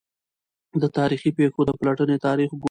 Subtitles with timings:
[0.81, 2.59] د تا ریخي پېښو د پلټني تاریخ ګورو.